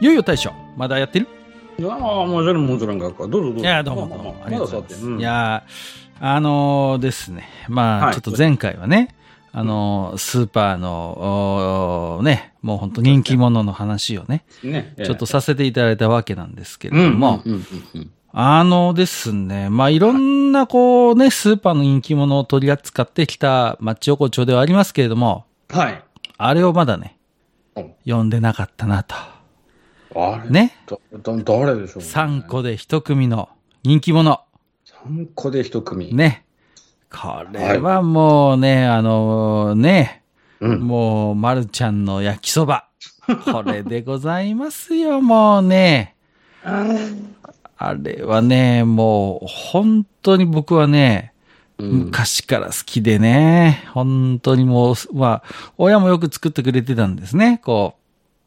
[0.00, 1.28] いよいよ大将、まだやってる？
[1.78, 3.28] いやー、もちろん、もちろん、学科。
[3.28, 3.60] どうぞどうぞ。
[3.60, 4.36] いや、どうもどうも。
[4.40, 5.20] まありがとうございます。
[5.20, 7.46] いやー、あのーですね。
[7.68, 9.14] まあ、はいちょっと前回はね、
[9.52, 14.94] あのースーパーの、ね、もう本当人気者の話をね、ね。
[15.04, 17.42] ちょっとさせていただいたわけなんですけれうん、ども。
[18.32, 26.02] あのですね、まあいろんなこうね、スーパーの人気者を取り扱ってきたマッチ横丁ではありますけれども、はい。
[26.38, 27.18] あれをまだね
[27.76, 29.14] うん、読んでなかったなと。
[30.14, 30.50] あれ？
[30.50, 30.76] ね？
[30.86, 33.48] だ、だ、誰でしょう、ね、3個で1組の
[33.82, 34.44] 人気者。
[34.84, 36.12] 三個で一組。。
[36.14, 36.44] ね。
[37.10, 40.22] これはもうね、あのね、
[40.60, 40.80] うん。
[40.80, 42.86] もう、まるちゃんの焼きそば。
[43.52, 46.14] これでございますよ、もうね。
[46.62, 51.32] あれはね、もう、本当に僕はね、
[51.78, 51.90] うん。
[52.04, 55.42] 昔から好きでね、本当にもう、まあ、
[55.78, 57.96] 親もよく作ってくれてたんですね、こ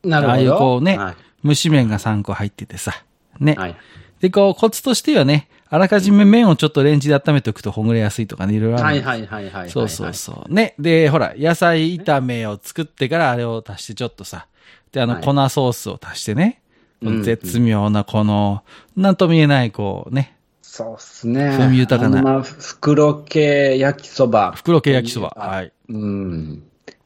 [0.04, 0.34] なるほど。
[0.34, 1.16] ああいうこうねはい。
[1.44, 2.94] う、蒸し麺が3個入っててさ。
[3.40, 3.56] ね。
[3.58, 3.76] はい。
[4.20, 9.70] で、こう、コツとしてはね、あらかじめ麺をちょっとレンジで温めておくとほぐれやすいとかね、いろいろあるはい、はい、はい、はい。
[9.70, 10.54] そうそうそう。
[10.54, 10.76] ね。
[10.78, 14.48] で、ほら、野菜炒めを作ってからあれを足してちょっとさ。
[14.92, 16.62] で、あの、はい粉ソースを足してね。
[17.02, 18.64] うんうん絶妙なこの、
[18.96, 20.38] なんとも言えない、こうね。
[20.62, 21.50] そうっすね。
[21.58, 24.54] 風味豊かなまあ、袋系焼きそば。
[24.56, 25.34] 袋系焼きそば。
[25.36, 25.74] はいはい。
[25.90, 26.64] うん。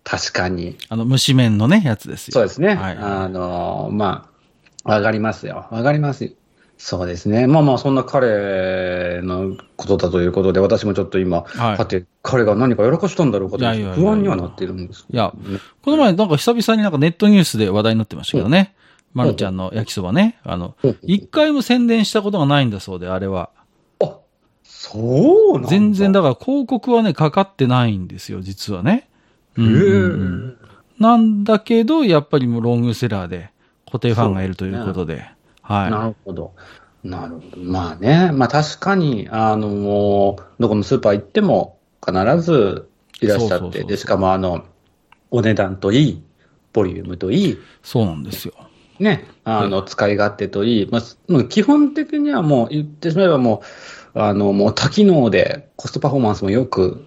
[0.07, 0.77] 確かに。
[0.87, 2.31] あの、蒸し麺のね、やつですよ。
[2.31, 2.75] そうですね。
[2.75, 4.29] はいあの、ま
[4.85, 5.67] あ、わかりますよ。
[5.69, 6.31] わかりますよ。
[6.77, 7.45] そうですね。
[7.45, 15.33] まあまあ、そんな彼のことだということで、私もちょっと今、はいさて、彼が何かやらかしたんだろうかと不安にはなっているんですけいや
[15.81, 18.75] この前なんか久々になんかネットニュースで話題になってましたけどね。
[19.13, 20.39] まるちゃんの焼きそばね。
[20.43, 23.49] あのうん、一回も宣伝したことがないんだそうで、あれは。
[23.99, 24.19] あ、
[24.63, 24.99] そ
[25.49, 25.69] うなんだ。
[25.69, 29.06] 全然、だから広告はね、かかってないんですよ、実はね。
[30.99, 33.51] なんだけど、やっぱりもうロングセラーで
[33.85, 35.17] 固定ファンがいるということで。
[35.67, 36.53] なはるほど。
[37.03, 37.63] なるほど。
[37.63, 42.89] まあね、まあ確かに、あの、もう、どこのスーパー行っても必ず
[43.21, 44.65] いらっしゃって、で、しかもあの、
[45.31, 46.23] お値段といい、
[46.73, 47.57] ボリュームといい、い。
[47.83, 48.53] そうなんですよ。
[48.99, 53.61] ね、あの、使い勝手といい、まあ、基本的にはもう言ってしまえばも
[54.15, 57.05] う、あの、もう多機能でコストパフォーマンスもよく、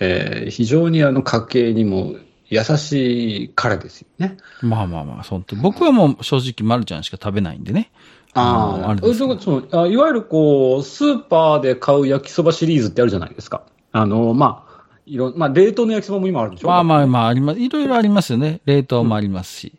[0.00, 2.14] えー非常にあの家計にも
[2.48, 4.38] 優しい彼ですよね。
[4.62, 7.90] まあまあまあ、本当に僕はもう正直マルちゃんしか食べないんでね。
[8.34, 13.62] ああ、あれでいわゆるこう、スーパーで買う焼きそばシリーズってあるじゃないですか。
[13.92, 16.68] あの、まあ、いろ、まあ、冷凍の焼きそばも今あるでしょ？
[16.68, 17.60] まあまあまあ、あります。
[17.60, 18.60] いろいろありますよね。
[18.66, 19.72] 冷凍もありますし。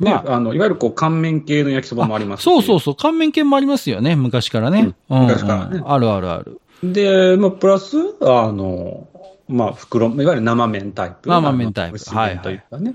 [0.00, 2.96] ね、まあ、あの、いわゆるこう、乾麺系の焼きそばもありますしそうそうそう。
[2.98, 4.16] 乾麺系もありますよね。
[4.16, 4.94] 昔からね。
[5.10, 6.60] うん昔からねうんあるあるある。
[6.82, 9.08] で、まあ、プラス、あの、
[9.48, 11.28] まあ、袋、いわゆる生麺タイプ。
[11.28, 12.94] 生麺タイプあの蒸し麺というかね。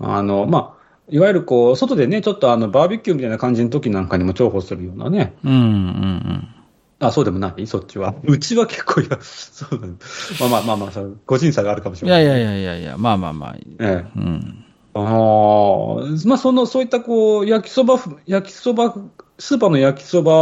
[0.00, 0.80] あの、まあ、
[1.10, 5.34] いわゆるこう、外でね、ちょっとあの、バーベキューみたいな感じの時なんかにも重宝するようなね。
[5.44, 6.48] うんうんうん。
[7.00, 7.66] あ、そうでもない？
[7.66, 8.14] そっちは。
[8.24, 10.06] うちは結構、いや、そうなんだ。
[10.40, 10.90] まあまあまあまあ、
[11.26, 12.22] 個人差があるかもしれない。
[12.22, 13.56] いやいやいやいやいや、まあまあまあ。
[13.56, 14.06] ええ。
[14.16, 14.64] うん。
[14.94, 15.04] ああ、
[16.26, 18.94] まあその、そういったこう、焼きそば、焼きそば、
[19.40, 20.32] スーパーの焼きそば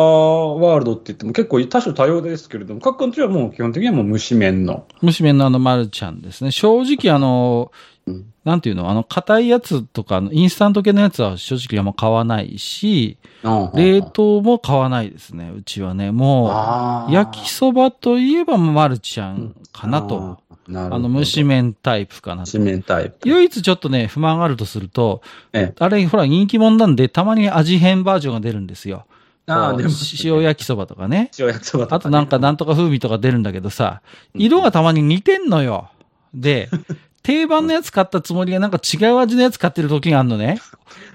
[0.56, 4.86] ワールドって言っても結構多種多様ですけれども、各家はもう基本的にはもう蒸し麺の。
[5.04, 6.50] 蒸し麺のあの、丸ちゃんですね。
[6.50, 7.70] 正直あの、
[8.44, 13.18] なんていうのあの、硬いやつとか、インスタント系のやつは正直あんま買わないし、
[13.74, 16.12] 冷凍も買わないですね、うちはね。
[16.12, 20.38] もう、焼きそばといえばまるちゃんかなと。
[20.70, 22.50] あの、蒸し麺タイプかなと。
[22.50, 23.28] 蒸し麺タイプ。
[23.28, 25.22] 唯一ちょっとね、不満があるとすると、
[25.52, 25.74] ええ。
[25.78, 29.06] あれ、ほら、人気者なんで、たまに味変バージョンが出るんですよ。
[29.46, 31.30] あー出ますね塩焼きそばとかね。
[31.38, 34.02] 塩焼きそばとかねあとなんかなんとか風味とか出るんだけどさ、
[34.34, 35.90] 色がたまに似てんのよ。
[36.34, 36.68] で、
[37.28, 40.58] 定番のやつ買ったつもりがなんか違う味のやつ買ってる時があるのね。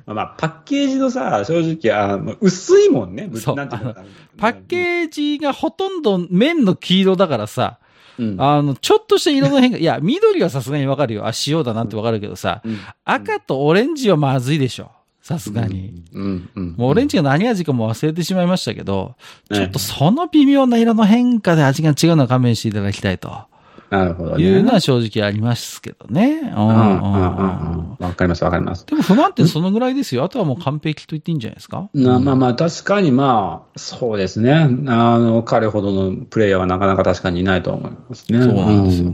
[0.05, 3.31] まあ、パッケージのさ、正直、あの薄いもんね。
[3.33, 3.95] そうなんていう
[4.37, 7.79] パッケージがほとんど麺の黄色だからさ、
[8.19, 11.25] うんあの、ちょっとした色の変化、 いや、緑はさすがにわかるよ。
[11.25, 14.91] あ、塩だなってわかるけどさ、うん赤とオレンジはまずいでしょ。
[15.19, 16.03] さすがに。
[16.13, 16.75] うん、うん。
[16.77, 19.15] もうオレンジが何味かも忘れてしまいましたけど、
[19.49, 23.51] ねちょっとその微妙な色の変化で味が違うのは勘弁していただきたいと。
[23.97, 24.43] なるほどね。
[24.43, 26.39] いうのは正直ありますけどね。
[26.55, 28.85] うんうんうんわかります、わかります。
[28.87, 30.23] でも不満点そのぐらいですよ。
[30.23, 31.89] あとはもう完璧と言っていいんじゃないですか？
[31.93, 34.53] なまあまあ、確かにまあ、そうですね。
[34.53, 38.41] あの、彼ほどのプレイヤーはなかなか確かにいないと思いますね。
[38.41, 39.07] そうなんですよ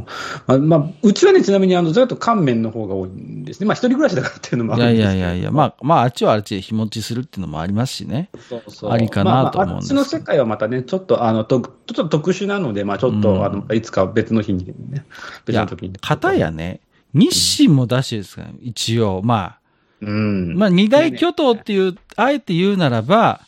[0.47, 3.67] うんまあ、まあ、うちはね、ちなみに、あの、ずっと乾麺の方が多いんですね。
[3.67, 5.19] まあ、一人暮らしだからっていうのもあいやいるんですけど。
[5.19, 8.29] やいやいや、まあ、まあ、あっちはあっちで日持ちするっていうのもありますしね。
[8.49, 15.03] そうそうありかなと思うんですまあまああっちの世界はまたね、ちょっと、あの、とちょっと特殊なので、まあ、ちょっと、うんあの、いつか別の日にね、いや
[15.45, 16.79] 別の時に。、片やね、
[17.13, 19.21] 日清も出しですから、一応。
[19.23, 19.59] まあ、
[20.01, 20.55] うん。
[20.55, 23.41] まあ、二大巨頭っていう、あえて言うならば、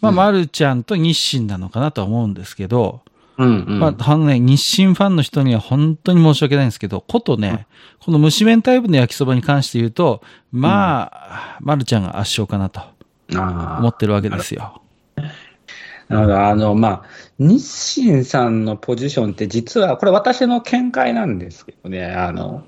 [0.00, 3.02] まあ、うんまるちゃんと日清なのかなとは思うんですけど、
[3.38, 3.80] うん、うん。
[3.80, 7.66] まあ、あのね、日清ファンの人には本当に申し訳ないんですけど、ことね、
[8.00, 12.80] この蒸し麺タイプの焼きそばに関して言うと、まあ、まるちゃんが圧勝かなと
[13.34, 14.81] あ思ってるわけですよ。
[16.12, 16.38] なる。
[16.38, 17.02] あの、まあ、
[17.38, 22.64] 日清さんのポジションって実は、これ私の見解なんですけどね、あの、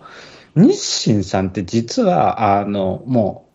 [0.56, 3.48] 日清さんって実は、あの、も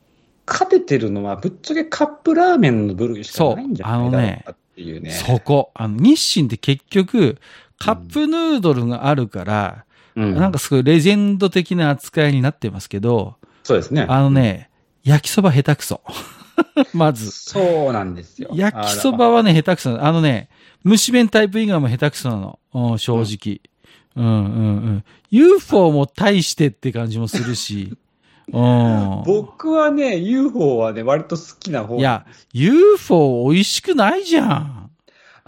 [0.47, 5.12] う、勝ててるのはぶっちゃけカップラーメンの部類しかないんじゃないかっていうね。
[5.12, 5.71] そこ。
[5.75, 7.38] あの、日清って結局、
[7.77, 9.85] カップヌードルがあるから、
[10.15, 14.06] うんなんかすごいレジェンド的な扱いになってますけど、そうですね。
[14.09, 14.69] あのね、
[15.03, 16.01] 焼きそば下手くそ。
[16.94, 17.31] まず。
[17.31, 18.50] そうなんですよ。
[18.53, 20.06] 焼きそばはね、下手くそなの。
[20.06, 20.50] あのね、
[20.85, 22.59] 蒸し麺タイプ以外も下手くそなの。
[22.73, 23.61] うん正直。
[24.15, 24.41] うんうんう
[24.91, 25.03] ん。
[25.31, 27.94] UFO も大してって感じもするし。
[28.51, 29.23] うん。
[29.25, 34.89] 僕はね、UFO はね、割と好きな方いや、UFO 美味しくないじゃん。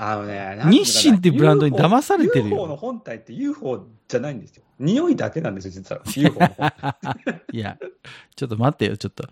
[0.03, 4.63] あのね、日清ってブランドに騙されてるよ UFO の本体って UFO じゃないんですよ。
[4.79, 6.01] 匂いだけなんですよ、実は。
[7.51, 7.77] いや、
[8.35, 9.27] ちょっと待ってよ、ちょっと。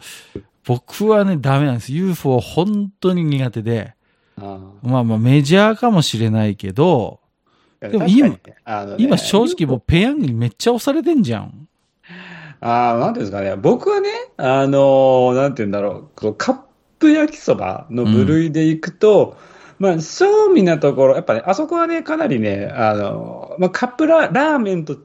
[0.66, 1.94] 僕はね、ダメなんです。
[1.94, 3.94] UFO 本当に苦手で。
[4.42, 7.20] あまあまあメジャーかもしれないけど、
[7.82, 8.40] あでも今ね
[8.98, 11.68] 今正直もうペヤングにめっちゃ押されてんじゃん。
[12.62, 13.56] ああ、なんていうんですかね。
[13.56, 16.60] 僕はね、あのーなんていうんだろう、カッ
[17.00, 19.38] プ焼きそばの部類でいくと、
[19.80, 24.98] まあ、正味なところ、やっぱね、あそこはね、かなりね、あのーまあ、カップララーメンと、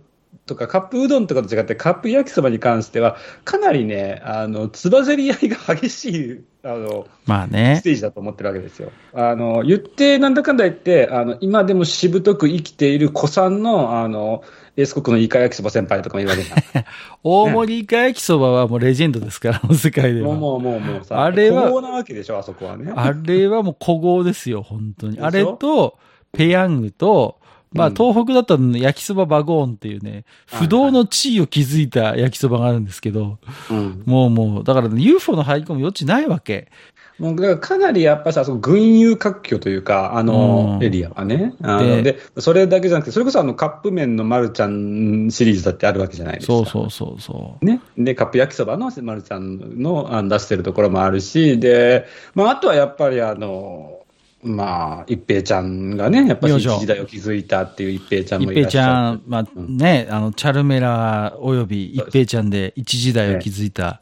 [0.47, 7.81] とかカップうどんとかと違って、カップ焼きそばに関しては、かなりね、あの、つばぜり合いが激しい、あの、スまあね。
[7.85, 8.91] テージだと思ってるわけですよ。
[9.15, 14.43] あの、言って、なんだかんだ言って、あの、今でもしぶとく生きている子さんの、あの、
[14.77, 16.59] エース国のイカ焼きそば先輩とかもいるわけじゃん。
[17.23, 20.35] 大盛りイカ焼きそばはもうレジェンドですから、世界では。
[20.35, 22.93] もうもうもうもうさ、あれはなわけでしょ、あそこはね。
[22.95, 25.21] あれはもう古豪ですよ、本当に。
[25.21, 25.97] あれと、
[26.33, 27.39] ペヤングと、
[27.75, 33.39] まあ、うん東北だったらね焼きそばバゴーンっていうね、不動の地位を築いた焼きそばがあるんですけど、
[33.71, 34.03] うん。
[34.07, 36.71] もうもう、だからね、UFO の入り込む余地ないわけ。
[37.19, 41.55] もうだからかなりやっぱさ、その群雄割拠というか、あの、うんエリアはね。
[41.63, 46.53] あでので、それだけじゃなくて、それこそあの、カップ麺のマルちゃんシリーズだってあるわけじゃないですか。
[46.53, 47.65] そうそうそうそう。
[47.65, 47.81] ね。
[47.97, 54.04] で、カップ焼きそばのマルちゃんのあの出してるところもあるし、で、まあ、あとはやっぱりあの、
[54.45, 59.17] まあ、一平ちゃんがね、やっぱり一時代を築いたっていう一平ちゃん一もいら平ちゃっしゃる。
[59.19, 64.01] ん、まあね、あの、チャルメラおよび一平ちゃんで一時代を築いた、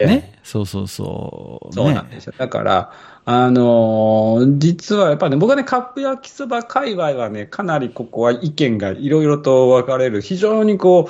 [0.00, 0.06] ええ。
[0.06, 1.72] ね、そうそうそう。
[1.72, 2.34] そうなんですよ。
[2.36, 2.92] だから、
[3.26, 11.08] あのー実はやっぱね、僕はね、カップ焼きそば界隈はね、かなりここは意見がいろいろと分かれる、非常にこ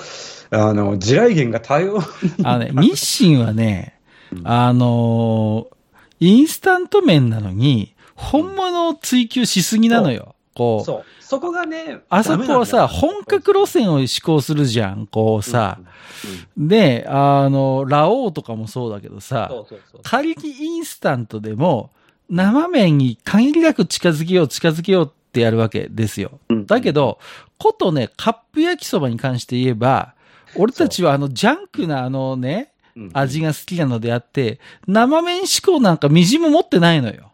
[0.53, 2.05] う、あの、地雷原が多様に。
[2.45, 3.99] あのね、 日清はね、
[4.45, 5.75] あのー
[6.21, 10.35] インスタント麺なのに、本物を追求しすぎなのよ。
[10.55, 11.05] こう、そう。
[11.21, 15.79] そこがね、あそこはさ、本格路線を施行するじゃん、こうさ。
[15.79, 15.87] うん
[16.57, 19.51] で、あの、ラオウとかもそうだけどさ。
[20.03, 21.91] 仮にインスタントでも、
[22.31, 26.39] 生麺に限りなく近づけよう、近づけようってやるわけですよ。
[26.49, 27.19] うんだけど、
[27.59, 30.15] ことね、カップ焼きそばに関して言えば、
[30.57, 37.33] 俺たちはあの、ジャンクなあのね、うん味が好きなのであって、生麺志向なんかみじも持ってないのよ。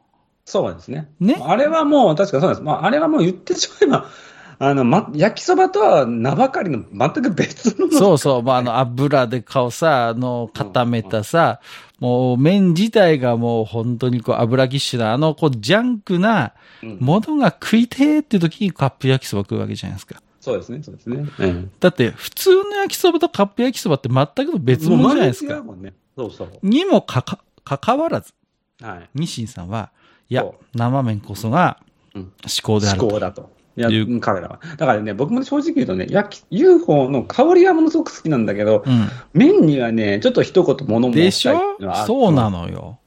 [0.51, 1.09] そうですね。
[1.21, 2.63] ねあれはもう、確かそうなんです。
[2.63, 4.07] まあ、あれはもう言ってしまえば、
[4.59, 7.91] あの、ま、焼きそばとは名ばかりの全く別の。
[7.91, 11.61] そうそう、まあ、あの、油で顔さ、あの、固めたさ、
[12.01, 16.53] もう麺自体がもう本当にこう油ぎっしゅな、あの、こう、ジャンクな
[16.83, 20.21] うんものが食いてーっていう時にカップ焼きそば食うわけじゃないですか。
[20.41, 21.25] そうですね、そうですね。
[21.39, 21.71] うん。
[21.79, 25.55] だって、普通の焼きそばとカップ焼きそばって全く別物じゃないですか。
[25.57, 25.95] もうもんね。
[26.17, 26.51] そうそう。
[26.63, 28.33] にもかか、かかわらず、
[28.83, 29.09] はい。
[29.15, 29.91] 日清さんは、
[30.31, 31.79] いやそ、生麺こそが
[32.15, 32.31] うん思
[32.63, 33.05] 考であると。
[33.07, 33.51] 思考だと。
[33.77, 34.61] いやいう、彼らは。
[34.77, 39.09] だからね、僕も正直言うとね、焼き、UFO の香りはものすごく好きなんだけど、うん。
[39.33, 42.99] 麺にはね、ちょっと一言物申でししたいっていうのそうなのよ。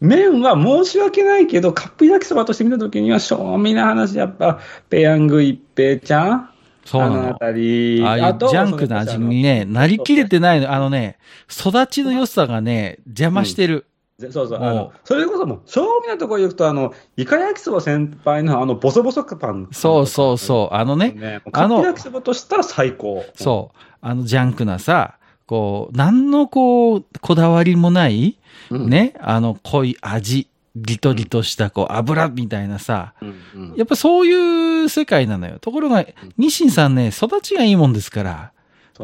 [0.00, 4.58] 麺は申し訳ないけど、カップ焼きそばとして見たときには、正味な話、やっぱ、
[4.88, 6.50] ペヤング一平ちゃん？
[6.84, 8.02] そうなのあたり。
[8.04, 10.72] ああいうジャンクな味にね、なりきれてないの。
[10.72, 13.74] あのね、育ちの良さがね、邪魔してる。
[13.74, 13.84] そう
[14.30, 19.68] そう、もうあの、それこそもう、正味なところ行くと、あの、イカ焼きそば先輩のあの、ボソボソパン。
[19.72, 20.74] そうそうそう。
[20.74, 21.42] あのね、ね。
[21.52, 23.24] あの焼きそばとしたら最高。
[23.34, 23.78] そう。
[24.00, 28.38] あのジャンクなさ、こう、何のこう、こだわりもない、
[28.70, 28.88] うん。
[28.88, 33.74] ね、あの濃い味、ギトギトしたこう、油みたいなさ、うんうん。
[33.76, 35.58] やっぱそういう世界なのよ。
[35.58, 36.06] ところが、
[36.36, 38.52] 日清さんね、育ちがいいもんですから。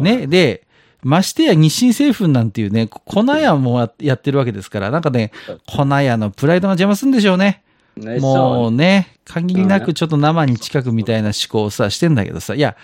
[0.00, 0.28] ね。
[0.28, 0.68] で、
[1.02, 5.32] ましてや日清製粉なんていうね、粉屋もややってるわけですから、なんかね、
[5.66, 7.62] 粉屋のプライドが邪魔するんでしょうね。
[7.96, 12.76] ねもうね、限りなくちょっと生に近くみたいな思考をさ、してんだけどさ、いや、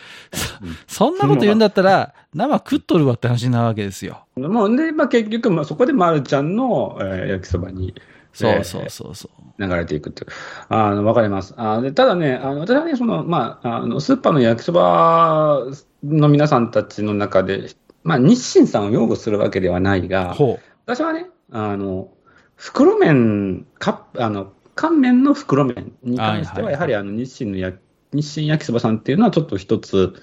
[0.88, 4.24] そそんなこと言うんだったら、生食っとるわって話なわけですよ。
[4.36, 7.94] もうね、まあ結局、まあそこでまるちゃんの、えー焼きそばに
[8.36, 9.62] そうそうそうそう。
[9.62, 10.30] 流れていくっていう。
[10.68, 11.54] あの、わかります。
[11.56, 15.64] あでただね、あの、私はね、その、まあ、あの、スーパーの焼きそば
[16.04, 17.70] の皆さんたちの中で、
[18.06, 22.08] まあ、日清さんを擁護するわけではないが、ほ私はね、あの、
[22.54, 27.72] 袋麺、カップ、あの、乾麺の袋麺に関しては、やはりあの、日清のや、
[28.12, 30.14] 日清焼きそばさんっていうのはちょっと一つ、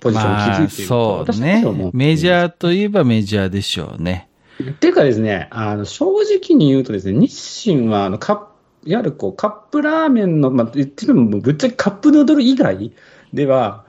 [0.00, 0.12] ポう。
[0.12, 1.90] ジションをまあ、築いていると、そう私はね。
[1.94, 4.28] メジャーといえばメジャーでしょうね。
[4.60, 12.92] っていうかですね、あの、正直に言うとですね、日清は、あの、カップ、いわゆるこう、カップラーメンの、まあ、言ってみれば、ぶっちゃけカップヌードル以外
[13.32, 13.84] では、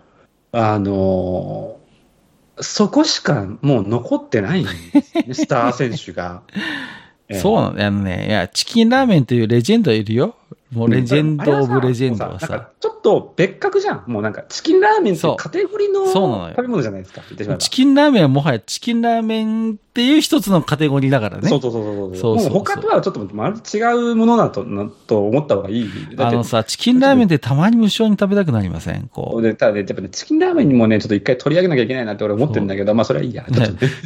[0.52, 1.81] あのー
[2.62, 6.42] そこしかもう残ってないんですね、 スター選手が。
[7.28, 10.36] ええそうなのあのね、いや、チキンラーメンというレジェンドいるよ。
[10.72, 12.70] もうレジェンド・オブ・レジェンドはささ。
[12.80, 14.04] ちょっと別格じゃん。
[14.08, 17.22] もうなんか、チキンラーメンってそうカテゴリーのそうなのよ食べ物じゃないですか。
[17.58, 21.50] チキンラーメンはもはやチキンラーメンっていう一つのカテゴリーだからね。
[21.50, 25.90] そうそうそうそうそうそうそうもう他とはちょっとまる違うものだとなと思った方がいい。
[26.18, 29.10] あのさ、チキンラーメンってたまに無償に食べたくなりません？
[29.10, 29.42] こう。
[29.42, 33.44] でただね、やっぱね、チキンラーメンにもね、ちょっと一回取り上げなきゃいけないなって俺思ってるんだけど、まあそれはいいや。
[33.44, 33.50] ね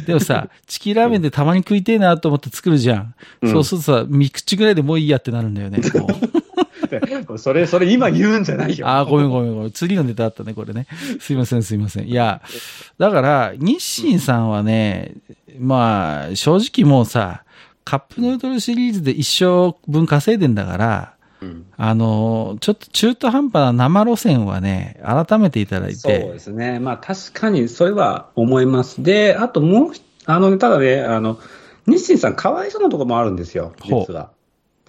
[0.06, 3.14] でもさ、チキンラーメンでたまに食いてえなと思って作るじゃん。
[3.42, 5.80] うんそうするとさ、三口ぐらいでもういいやってなるんだよね。
[7.38, 8.86] それ、それ今言うんじゃないよ。
[8.86, 9.70] ああ、ごめんごめんごめん。
[9.70, 10.86] 釣りのネタあったね、これね。
[11.20, 12.08] すいません、すいません。
[12.08, 12.42] いや、
[12.98, 15.14] だから、日清さんはね、
[15.58, 17.42] まあ、正直もうさ、
[17.84, 26.78] カップヌードルシリーズで一生分稼いでんだから、うんあの、ちょっと中途半端な生路線はね、改めていただいそうでて、すね。
[26.80, 29.02] まあ確かにそれは思います。
[29.02, 31.38] で、あともうひ、あのね、ただね、あの、
[31.86, 34.30] 日清さんかわいそうなところもあるんですよ、実は。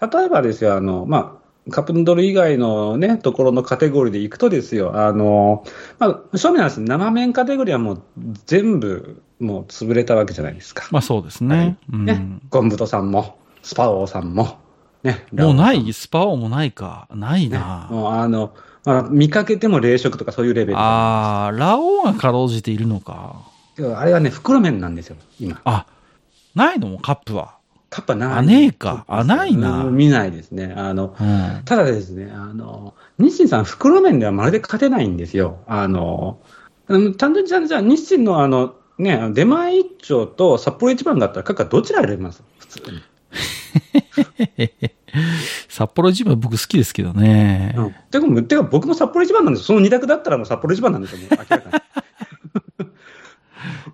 [0.01, 5.63] 例えばですよ、あの、まあ、カップヌードル以外のね、ところのカテゴリーでいくとですよ、あの、
[5.99, 8.01] まあ、正面なんです生麺カテゴリーはもう
[8.45, 10.87] 全部、もう潰れたわけじゃないですか。
[10.91, 11.77] まあそうですね。
[11.91, 14.57] うんね、ゴンブトさんも、スパオーさんも、
[15.03, 17.07] ね、もうないスパオもないか。
[17.13, 17.87] ないな。
[17.91, 20.79] もうあの、まあ、見かけても冷食とかそういうレベル。
[20.79, 23.35] ああ、ラオウがかろうじているのか。
[23.95, 25.61] あれはね、袋麺なんですよ、今。
[25.65, 25.85] あ、
[26.55, 27.56] ないのもカップは。
[27.89, 28.33] カッパない。
[28.33, 30.73] あねえかあないなうん見ないですね。
[30.75, 31.61] あの、うん。
[31.65, 35.59] ただですね、あの、日清さん袋麺ではまるで勝てないんですよ。
[35.67, 36.39] あの、
[36.89, 42.43] うん単純にじゃあ、じゃあ日清のあの、ね、出前一丁と札幌一番だったら、各家どちら選びます？
[42.59, 43.01] 普通に。
[45.69, 47.75] 札幌一番僕好きですけどね。
[47.77, 47.91] うん。
[48.11, 51.63] てか、てか僕も札幌一番なんですその二択だったらもう札幌一番なんですよ、もう明らかに。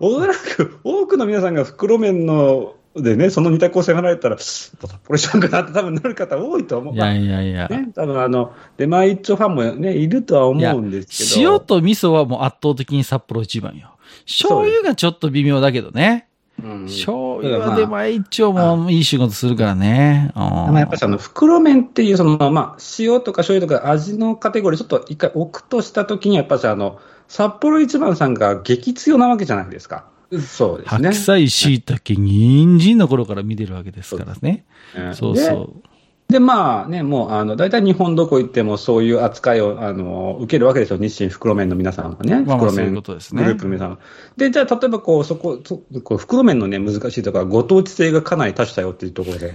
[0.00, 4.72] おそらく多くの皆さんが袋麺の、でね、その二択を迫られたら、札
[5.04, 6.94] 幌一番かなって多分なる方多いと思う。
[6.94, 7.68] いやいやいや。
[7.68, 11.52] ね、多分あの、出前一丁ファンもね、いるとは思うんですけど。
[11.54, 13.90] 塩と味噌はもう圧倒的に札幌一番よ。
[14.26, 16.28] 醤油がちょっと微妙だけどね。
[16.62, 20.30] うん、醤油は出前一丁もいい仕事するからね。
[20.36, 30.04] うんまあ、やっぱりその袋麺っていうその、まあ、塩とか醤油とか味のカテゴリー、ちょっと一回置くとしたときに、やっぱりあの、札幌一番さんが激強なわけじゃないですか。
[30.32, 31.08] そうですね。
[31.08, 34.64] 白菜、椎茸、人参の頃から見てるわけですからね。
[34.96, 35.88] うんそうそう。
[36.28, 40.96] で、まあね、もう、あの、大体日本どこ行ってもそういう扱いを、あの、受けるわけですよ。
[40.96, 42.36] 日清袋麺の皆さんはね。
[42.44, 43.98] 袋麺グねループの皆さんは。
[44.36, 49.54] で、じゃあ、例えばこう、そこ、そこう袋麺のね、難しいところは、ご当地性がかなり達したよっていうところで。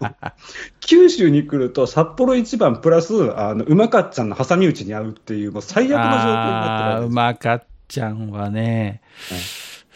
[0.80, 9.00] 九州に来ると、札幌一番プラス、あの、うまかっちゃんの挟み撃ちに合うっていう、もう最悪の状況になってるああー、わけですうまかっちゃんはね。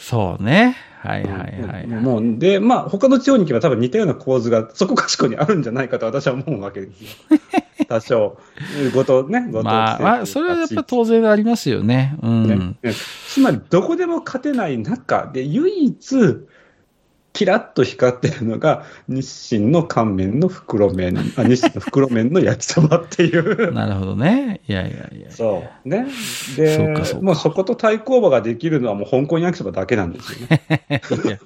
[0.00, 0.76] そうね。
[1.02, 1.86] はいはいはい。
[1.86, 7.08] もう、で、まあ、他の地方に行けば多分似たような構図がそこかしこにあるんじゃないかと私は思うわけですよ。
[7.88, 8.38] 多少。
[8.94, 12.16] ごと、ね、ご当地まあ、まあ、それはやっぱ当然ありますよね。
[12.22, 12.48] うん。
[12.48, 12.92] ねね
[13.28, 16.16] つまり、どこでも勝てない中で、唯一、
[17.40, 23.72] キラッと光ってるのが、日清の乾麺の袋麺、あ日清の袋麺の焼きそばっていう。
[23.72, 24.60] なるほどね。
[24.68, 25.30] いやいやいや。
[25.30, 25.88] そう。
[25.88, 26.04] ね。
[26.58, 30.60] で、そうかそうかもうそこと対抗馬ができるのはもう香港焼きそばだけなんですよね。
[30.90, 30.92] い
[31.32, 31.38] や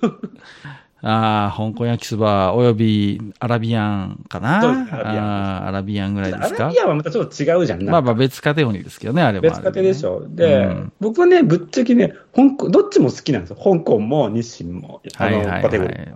[1.06, 4.62] ああ、香港焼きそばおよびアラビアンかな？
[4.62, 6.64] そうですアラビアンあーアラビアンぐらいですか？
[6.64, 7.82] アラビアンはまたちょっと違うじゃん。
[7.82, 10.24] まあまあ別カテゴリーですけどね、あれは、別家庭でしょ。
[10.26, 13.56] で、うん僕はね、ぶっちゃけね、香港、どっちも好きなんですよ。
[13.56, 15.02] 香港も日清も。
[15.18, 15.98] あの、はいはいカテゴリー。
[15.98, 16.14] はい。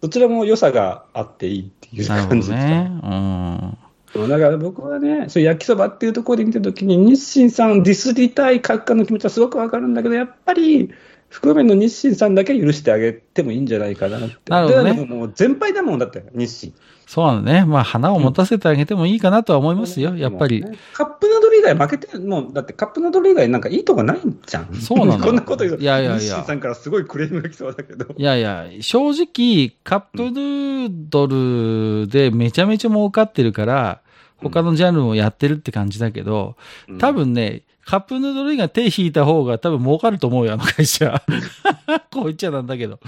[0.00, 2.90] どちらも良さがあっていいっていうなるほ感じですどね。
[3.04, 3.78] うん。
[4.12, 10.90] そうだから僕はね、そう焼きそばっていうところで見たときに、日清さんディスりたい閣下の気持ちはすごくわかるんだけど、やっぱり、
[11.34, 14.36] 袋麺の日清さんだけ許してあげてもいいんじゃないかなって。
[14.48, 16.72] なるほどねでももう全敗だもんだって、日清。
[17.06, 17.64] そうなのね。
[17.64, 20.62] まあ花を持たせてあげてもいいかなとは思いますよ、やっぱり。
[20.62, 24.72] ねカップヌードル以外負けて、もうだってカップヌードル以外なんかいいとこないんじゃん。
[24.74, 28.14] そうなのこんなこと言うと、いやいやいやさんからすごいクレームが来そうだけど。
[28.16, 34.02] いやいや、正直、カップヌードルでめちゃめちゃ儲かってるから、
[34.36, 36.54] 他のジャンルもやってるって感じだけど、
[36.88, 41.22] うん多分ね、カップヌードル以外手引いた方が多分儲かると思うよ、あの会社。
[42.10, 42.98] こう言っちゃなんだけど。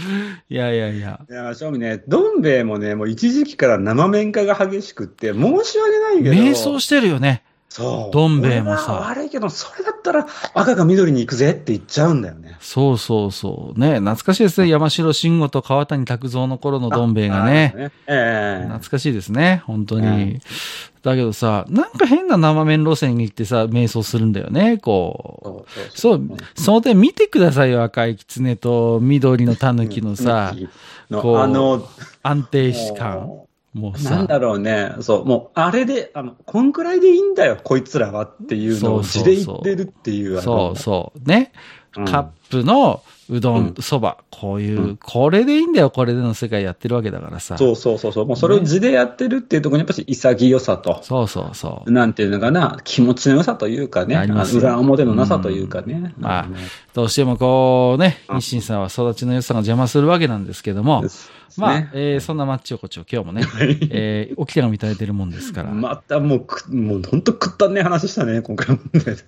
[0.48, 1.20] いやいやいや。
[1.28, 6.34] いや、正味ね、どん兵衛もね、もう一時期から生麺化が激しくって、申し訳ないけど。
[6.34, 7.42] 迷走してるよね。
[7.68, 8.14] そう。
[8.14, 12.56] どん兵衛もさ悪いけど、それだったら赤が緑に行くぜって言っちゃうんだよね。
[12.60, 13.78] そうそうそう。
[13.78, 14.68] ね、懐かしいですね。
[14.68, 17.74] 山城慎吾と川谷拓三の頃のどん兵衛がね。
[17.76, 17.90] あ。
[18.06, 19.62] ええ懐かしいですね。
[19.66, 20.06] 本当に。
[20.06, 20.40] うん
[21.06, 25.96] だけどさ、なんか変な生麺路線に行ってさ、迷走するんだよね、こう。
[25.96, 26.22] そう
[26.56, 30.52] その点見てくださいよ、赤い狐と緑の狸のさ、
[31.08, 31.88] のこうあの、
[32.24, 33.45] 安定感。
[33.76, 34.92] ももううなんさ、だろうね。
[35.00, 40.40] そう、もう、あれで、あの、こんくらいでいいんだよ、こいつらはっていうのを字で言ってるっていう。
[40.40, 41.28] そうそう。
[41.28, 41.52] ね。
[41.52, 47.58] うんカップのうどんう、そば、こういう、うんこれでいいんだよ、これでの世界やってるわけだからさ。
[47.58, 48.26] そうそうそうそう。
[48.26, 51.02] もうそれを字でやってるっていうところにやっぱし潔さと。
[51.02, 51.90] そうそうそう。
[51.90, 56.14] なんていうのかな、気持ちの良さというかね、あ裏表のなさというかね。
[56.16, 56.48] うんまあ
[56.94, 61.02] どうしてもこうね、うん日清さんは育ちの良さが邪魔するわけなんですけども、
[61.56, 63.42] まあ、ねえーそんなマッチ横丁、今日もね、
[63.90, 68.80] えー、おき手紙いただいてるもんですから、またもうく、もう本当くったんねえ話したね、今回も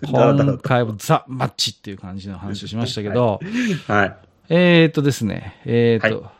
[0.03, 3.41] 今回もザ・マッチっていう感じの話をしましたけど、
[3.87, 4.17] はい。
[4.51, 6.38] えーっとですね、えーっと、はえー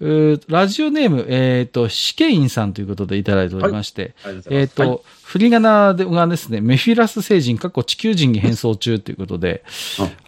[0.00, 9.64] ラジオネーム、えーっと、試験員さんということでいただいておりまして、ありがとうございえーっと、振り仮名がですね、メフィラス星人、過去地球人に変装中ということで、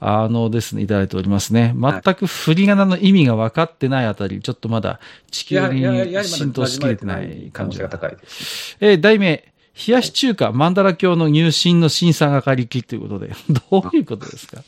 [0.01, 1.73] あのですね、いただいておりますね。
[1.79, 4.99] 全く振り仮名の意味が分かってないあたり、ちょっとまだ
[5.31, 5.83] 地球に
[6.25, 7.89] 浸透しきれてない感じが。
[7.89, 8.77] 高いです。
[8.81, 9.45] えー題名、
[9.87, 13.31] 冷やし中華、マンダラ教の入信の審査係きということで、
[13.71, 14.63] どういうことですか？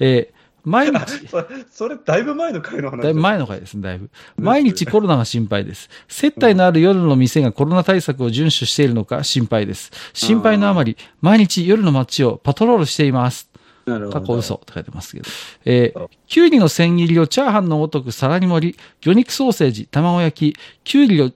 [0.00, 0.37] えー
[0.68, 0.98] 毎日、
[1.72, 4.10] それ、だいぶ前の回の話だいぶ前の回ですね、だいぶ。
[4.36, 5.88] 毎日コロナが心配です。
[6.08, 9.90] 接待のある夜の店がコロナ対策を遵守しているのか心配です。
[10.12, 13.50] 心配のあまり、毎日夜の街をパトロールしています。
[13.86, 14.20] なるほど。
[14.20, 15.30] 過去嘘って書いてますけど。
[15.64, 21.30] えー、きゅうりの千切りをチャーハンのごとく皿に盛り、魚肉ソーセージ、卵焼き、きゅうりを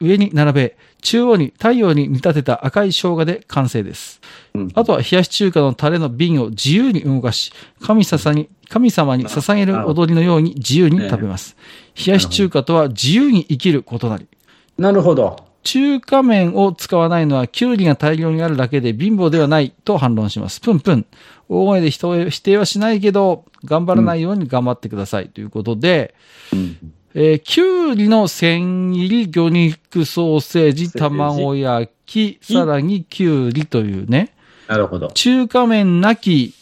[0.00, 4.20] 上に並べ、中央に太陽に見立てた赤い生姜で完成です。
[4.54, 11.56] うんあとは冷やし中華のタレの瓶を自由に動かし、神様に、神様に捧げる踊りのように自由に食べます。
[11.94, 14.26] 冷やし中華とは自由に生きることなり。
[14.78, 15.36] なるほど。
[15.62, 20.60] 中華麺を使わないのは、キュウリが大量にあるだけで貧乏ではないと反論します。
[20.60, 21.06] プンプン。
[21.48, 25.28] 大声で人を否定はしないけど、頑張らないように頑張ってください。
[25.28, 26.14] ということで、
[26.52, 26.76] うん
[27.16, 34.34] えー、キュウリの千切り、魚肉ソーセージ、卵焼き、さらにキュウリというね、
[34.66, 35.08] なるほど。
[35.12, 36.54] 中華麺なき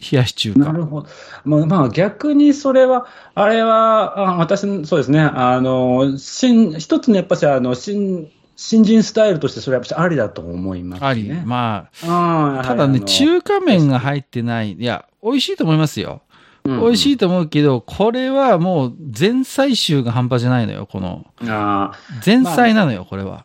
[0.00, 0.58] 冷やし中華。
[0.58, 1.08] なるほど。
[1.44, 11.06] まあ、まあ、逆にそれは、あれは、あ私の、そうですね、あの、新、一つのやっぱし、あの、新、新人スタイルとしてそれはやっぱしありだと思います、ね。
[11.06, 11.32] あり。
[11.44, 14.72] まああ、あただね、中華麺が入ってない。
[14.72, 16.22] いや、美味しいと思いますよ。
[16.64, 21.26] 美味しいと思うけど、これはもう前菜臭が半端じゃないのよ、この。
[21.46, 21.92] あ
[22.24, 23.44] 前菜なのよ、これは。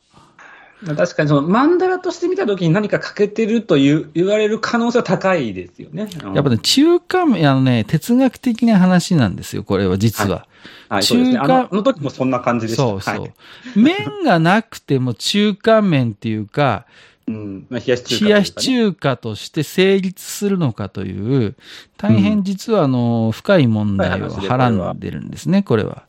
[0.87, 6.07] あ、確かにその、マンダラとして見たときに何か欠けてるという言われる可能性は高いですよね。
[6.33, 10.47] やっぱね、中華麺、あのね、哲学的な話なんですよ、これは、実は。
[10.89, 11.37] はい、そうですね。
[11.39, 12.83] あ中華のあの時もそんな感じでした。
[12.83, 13.19] そうそう。
[13.21, 13.33] はい
[13.75, 16.85] 麺がなくても中華麺っていうか、
[17.27, 17.67] うん。
[17.69, 21.55] まあ、冷やし中華、冷やし中華として成立するのかという、
[21.97, 26.03] 大変実はあの、深い問題をはらんでるんですね、これは。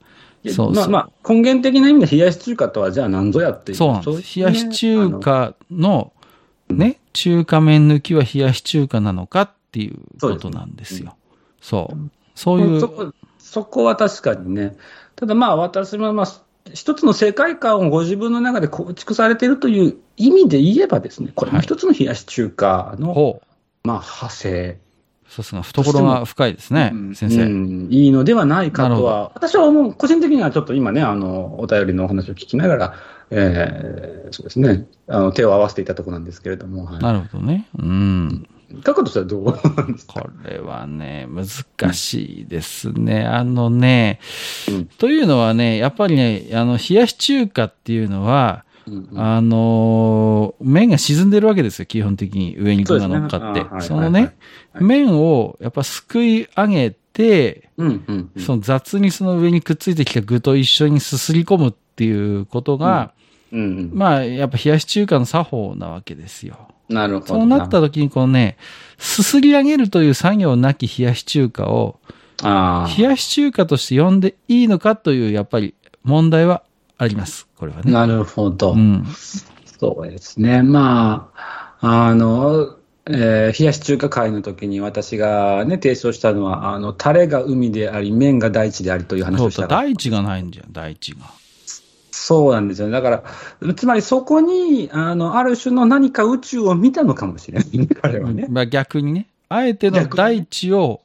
[0.45, 0.73] そうそう。
[0.75, 3.79] まあまあ、根源的な意味で冷やし中華とはじゃあ何ぞやっていう。
[3.79, 4.39] そうなんです。
[4.39, 6.13] 冷やし中華華の、
[6.69, 11.17] ね、中華麺抜きは冷やし中華なのかっていうことなんですよ。
[11.61, 12.11] そう。
[12.35, 14.77] そういう、そこ、そこは確かにね。
[15.17, 16.27] ただまあ私もまあ、
[16.75, 23.47] 一つの世界観をご自分の中で構築されているという意味で言えばですね、これも一つの冷やし中華の、ほう。
[23.87, 24.79] まあ派生、
[25.29, 27.43] さすが懐が深いですね、先生。
[27.43, 32.95] うんいいのではないかとは、私は思う、個人的にはちょっと今ね、あの、お便りのお話を聞きながら、
[33.31, 37.03] えー、そうですね、あの、手を合わせていたところなんですけれども、はい。
[37.03, 37.69] なるほどね。
[37.79, 38.49] うん。
[38.83, 39.45] タカとしてはどう？
[39.77, 43.25] なんですかこれはね、難しいですね。
[43.25, 44.19] あのね、
[44.69, 44.87] うん。
[44.87, 49.21] というのはね、やっぱりね、あの、冷やし中華っていうのは、うんうん。
[49.21, 53.65] あのー麺が沈んでるわけですよ、基本的に上に具が乗っかって。
[53.83, 58.43] そのね、はいはい麺をやっぱすくい上げて、うんうんうん。
[58.43, 63.13] その雑にその上にくっついてきた具と一緒にすすり込むっていうことが、
[63.53, 63.91] うんうん。
[63.95, 66.69] まあ、やっぱ冷やし中華の作法なわけですよ。
[66.89, 67.35] なるほど。
[67.35, 68.57] そうなった時にこのね、
[68.99, 71.99] すすり上げるという作業なき冷やし中華を、
[72.43, 76.63] あ冷やし中華として呼んでいいのかという、やっぱり問題は
[76.99, 77.47] あります。
[77.57, 77.93] これはあ、ね。
[77.93, 78.73] なるほど。
[78.73, 79.07] うん。
[79.79, 80.63] そうですね。
[80.63, 81.31] ま
[81.81, 82.77] あ、あの、
[83.09, 91.19] えー冷やし中華会の時に私がね、提唱したのは、あの、タレが海であり、麺が大地でありという話をしたら大地がないんじゃん、大地が。
[92.17, 92.93] そうなんですよね。
[92.93, 93.23] だか
[93.61, 98.47] ら、つまりそこに、あの、ある種の何か宇宙を見たのかもしれないね、 彼はね。
[98.49, 101.03] まあ逆にね、あえての大地を、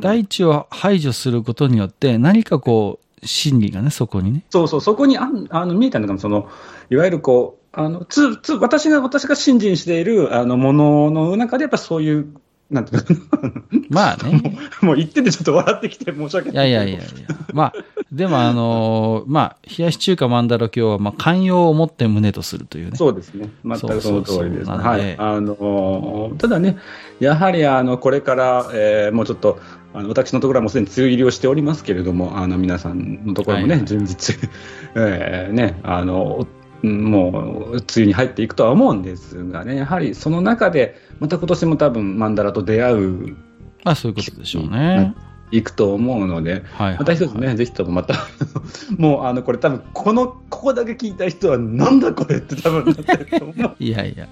[0.00, 4.44] 大地を排除することによって、何かこう、真理がね、そこにね。
[4.50, 6.48] そうそう、そこにあんあの見えたのかも、その、
[6.90, 12.34] いわゆるこう、あの、つ、つ、私が、私が信心している、あの、ものの中で、やっぱそういう、
[12.70, 13.52] なんていうの
[13.90, 14.58] まあね。
[14.80, 16.72] もう言っててちょっと笑ってきて申し訳いない。
[16.72, 17.08] やいやいやいや。
[17.52, 17.72] まあ、
[18.12, 22.96] でもあのーまあ、冷やし中華マンダロ教は、まあ、寛容を持って胸とするというね。
[22.96, 23.50] そうですね。
[23.64, 24.70] 全くその通りです。
[24.70, 25.14] はでい。
[25.18, 26.76] あの、ただね、
[27.18, 29.58] やはり、あの、これから、えーもうちょっと、
[29.92, 34.34] あの私のところはもうすでに梅雨入りをしておりますけれども、あの、皆さんのところもね、順日、
[34.94, 43.36] えーね、あの、うんもう、梅雨に入っていくとは思うんですがね、やはりその中で、また今年も多分、マンダラと出会う、
[43.84, 45.14] まあ、そういうことでしょうね。
[45.52, 48.14] いくと思うので、はいはい、また一つね、ぜひともまた、
[48.96, 53.76] もう、あの、これ多分、この、ここだけ聞いた人は、なんだこれって多分なってると思う。
[53.82, 54.28] いやいや。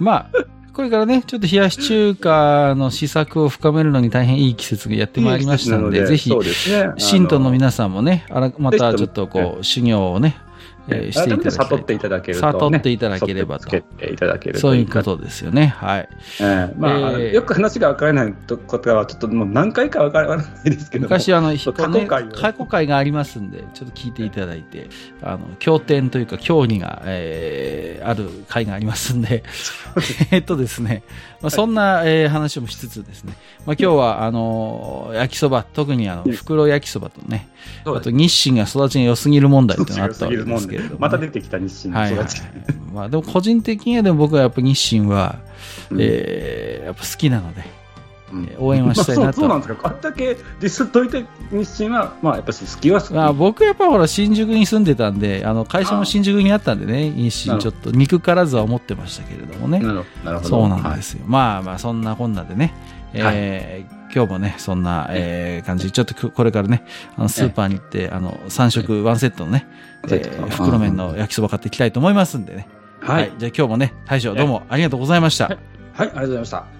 [0.00, 0.30] まあ、
[0.72, 6.94] これからね、ちょっと冷やし中華の試作を深めるのに大変いい季節がやってまいりましたので、ぜひそう、ですね。
[6.96, 10.36] 信徒のさ皆さんもね、あらまたちょっとこう、修行をね、
[10.90, 12.52] えーしていただきたい悟っていただけると、ね。
[12.52, 15.66] 悟っていただければとつけていただけるとそういうことですよね。
[15.78, 16.08] はい。
[16.40, 18.34] ええまあ、えーよく話が分からない
[18.66, 21.08] ことは、ちょっともう何回か分からないですけども。
[21.10, 24.88] 昔、あの、過過去回を過去回がありますんで、ちょっと聞いていただいて、
[25.22, 29.44] あの、経典というか、教義が、えーある回がありますんで、
[30.30, 31.02] えっとですね、
[31.42, 33.34] まあ、そんな、えー話もしつつですね、
[33.66, 37.48] まあ、今日は、あの、焼きそば、特にあの、袋焼きそばとね、
[37.84, 40.98] あと日清が育ちが良すぎる問題ってのがあったわけでですけれども、ね。
[41.00, 42.42] また出てきた日清のはいはい育ち。
[42.92, 45.38] まあ、でも個人的にはでも僕はやっぱ日清は、
[45.90, 47.62] うんえーやっぱ好きなので、
[48.32, 49.88] うんえー応援はしたいなとまあそうそうなんですか。
[49.88, 53.12] あれだけディスっといて日清は、まあやっぱり好きは好き。
[53.12, 59.78] まあ、僕やっぱほら新宿に住んでたんで、あの会社も新宿にあったんでね、日清ちょっと憎からずは思ってましたけれどもね。
[59.80, 60.24] なるほど。
[60.24, 60.48] なるほど。
[60.48, 61.24] そうなんですよ。
[61.26, 62.72] まあまあ、そんなこんなでね、
[63.14, 66.82] えー今日もね、そんな、えー感じで、ちょっとこれからね、
[67.16, 69.68] あのスーパーに行って、あの、3食ワンセットのね、
[70.08, 72.66] えー袋麺の焼きそば買っていきたいと思いますんでね。
[73.00, 73.22] はい。
[73.22, 73.32] はい。
[73.38, 75.46] じゃあ今日もね、大将どうもありがとうございました。
[75.46, 75.58] はい
[75.94, 76.79] ありがとうございました。